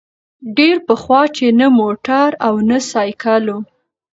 ډېر 0.57 0.75
پخوا 0.87 1.21
چي 1.35 1.47
نه 1.59 1.67
موټر 1.79 2.29
او 2.45 2.53
نه 2.69 2.77
سایکل 2.91 3.43
وو 3.53 3.59